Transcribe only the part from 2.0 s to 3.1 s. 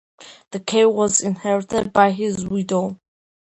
his widow.